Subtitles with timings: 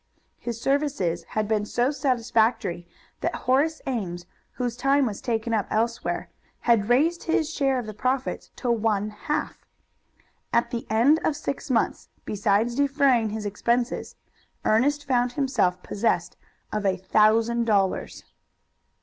[0.39, 2.87] His services had been so satisfactory
[3.19, 6.31] that Horace Ames, whose time was taken up elsewhere,
[6.61, 9.63] had raised his share of the profits to one half.
[10.51, 14.15] At the end of six months, besides defraying his expenses,
[14.65, 16.35] Ernest found himself possessed
[16.73, 18.23] of a thousand dollars.